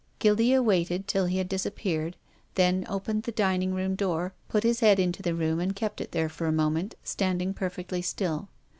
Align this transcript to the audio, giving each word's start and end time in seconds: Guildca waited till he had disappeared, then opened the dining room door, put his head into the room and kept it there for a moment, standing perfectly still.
Guildca 0.17 0.63
waited 0.63 1.07
till 1.07 1.27
he 1.27 1.37
had 1.37 1.47
disappeared, 1.47 2.17
then 2.55 2.87
opened 2.89 3.21
the 3.21 3.31
dining 3.31 3.71
room 3.75 3.93
door, 3.93 4.33
put 4.47 4.63
his 4.63 4.79
head 4.79 4.99
into 4.99 5.21
the 5.21 5.35
room 5.35 5.59
and 5.59 5.75
kept 5.75 6.01
it 6.01 6.11
there 6.11 6.27
for 6.27 6.47
a 6.47 6.51
moment, 6.51 6.95
standing 7.03 7.53
perfectly 7.53 8.01
still. 8.01 8.49